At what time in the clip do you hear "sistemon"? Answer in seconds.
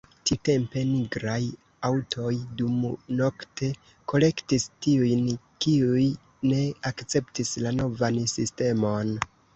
8.37-9.15